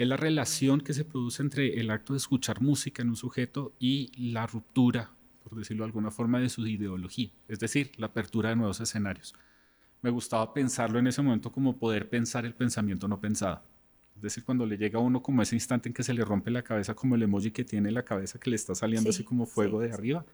es 0.03 0.09
la 0.09 0.17
relación 0.17 0.81
que 0.81 0.95
se 0.95 1.05
produce 1.05 1.43
entre 1.43 1.81
el 1.81 1.91
acto 1.91 2.13
de 2.13 2.19
escuchar 2.19 2.61
música 2.61 3.03
en 3.03 3.11
un 3.11 3.17
sujeto 3.17 3.75
y 3.79 4.13
la 4.33 4.47
ruptura, 4.47 5.11
por 5.43 5.59
decirlo 5.59 5.85
de 5.85 5.89
alguna 5.89 6.11
forma, 6.11 6.41
de 6.41 6.49
su 6.49 6.67
ideología, 6.67 7.31
es 7.49 7.59
decir, 7.59 7.93
la 7.97 8.07
apertura 8.07 8.51
de 8.51 8.57
nuevos 8.57 8.81
escenarios 8.81 9.35
me 10.03 10.11
gustaba 10.11 10.53
pensarlo 10.53 10.99
en 10.99 11.07
ese 11.07 11.23
momento 11.23 11.53
como 11.53 11.77
poder 11.77 12.09
pensar 12.09 12.45
el 12.45 12.55
pensamiento 12.55 13.09
no 13.09 13.21
pensado. 13.21 13.63
Es 14.17 14.23
decir, 14.23 14.45
cuando 14.45 14.67
le 14.67 14.77
llega 14.77 14.99
a 14.99 15.03
uno 15.03 15.23
como 15.23 15.43
ese 15.43 15.57
instante 15.57 15.89
en 15.89 15.95
que 15.95 16.03
se 16.03 16.13
le 16.13 16.25
rompe 16.25 16.51
la 16.51 16.63
cabeza, 16.63 16.95
como 16.95 17.15
el 17.15 17.23
emoji 17.23 17.51
que 17.51 17.65
tiene 17.65 17.91
la 17.91 18.05
cabeza 18.05 18.39
que 18.39 18.51
le 18.51 18.57
está 18.57 18.75
saliendo 18.75 19.11
así 19.11 19.25
como 19.25 19.47
fuego 19.47 19.81
de 19.81 19.93
arriba, 19.93 20.25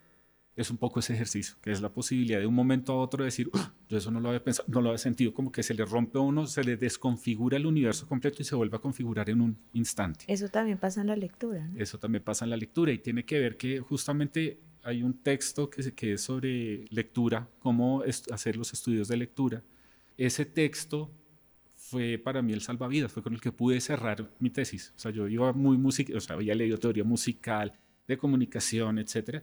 es 0.57 0.71
un 0.71 0.79
poco 0.79 1.01
ese 1.01 1.13
ejercicio, 1.13 1.57
que 1.61 1.71
es 1.71 1.83
la 1.83 1.93
posibilidad 1.93 2.41
de 2.41 2.47
un 2.47 2.55
momento 2.55 2.95
a 2.95 2.97
otro 2.97 3.25
decir, 3.25 3.51
yo 3.89 3.99
eso 3.99 4.11
no 4.11 4.21
lo 4.21 4.29
había 4.29 4.43
pensado, 4.43 4.67
no 4.69 4.81
lo 4.81 4.89
había 4.89 4.99
sentido, 4.99 5.35
como 5.35 5.53
que 5.53 5.63
se 5.63 5.75
le 5.75 5.85
rompe 5.85 6.19
a 6.19 6.23
uno, 6.23 6.47
se 6.47 6.65
le 6.65 6.79
desconfigura 6.79 7.59
el 7.59 7.67
universo 7.67 8.07
completo 8.07 8.41
y 8.41 8.45
se 8.45 8.55
vuelve 8.55 8.77
a 8.77 8.81
configurar 8.81 9.29
en 9.29 9.43
un 9.43 9.59
instante. 9.75 10.25
Eso 10.29 10.49
también 10.49 10.79
pasa 10.79 11.03
en 11.03 11.09
la 11.09 11.17
lectura. 11.17 11.69
Eso 11.77 11.99
también 11.99 12.25
pasa 12.25 12.47
en 12.47 12.51
la 12.51 12.57
lectura 12.57 12.91
y 12.91 12.99
tiene 12.99 13.25
que 13.27 13.39
ver 13.39 13.59
que 13.59 13.81
justamente 13.81 14.59
hay 14.83 15.03
un 15.03 15.23
texto 15.23 15.69
que, 15.69 15.93
que 15.93 16.15
es 16.15 16.23
sobre 16.23 16.87
lectura, 16.89 17.49
cómo 17.59 18.03
hacer 18.33 18.57
los 18.57 18.73
estudios 18.73 19.09
de 19.09 19.19
lectura. 19.19 19.63
Ese 20.17 20.47
texto 20.47 21.13
fue 21.75 22.19
para 22.19 22.41
mí 22.41 22.55
el 22.55 22.63
salvavidas, 22.63 23.13
fue 23.13 23.23
con 23.23 23.35
el 23.35 23.41
que 23.41 23.53
pude 23.53 23.81
cerrar 23.81 24.31
mi 24.39 24.49
tesis. 24.49 24.95
O 24.97 24.99
sea, 24.99 25.11
yo 25.11 25.29
iba 25.29 25.53
muy 25.53 25.77
música, 25.77 26.17
o 26.17 26.21
sea, 26.21 26.37
había 26.37 26.55
leído 26.55 26.79
teoría 26.79 27.05
musical, 27.05 27.75
de 28.09 28.17
comunicación, 28.17 28.99
etcétera, 28.99 29.43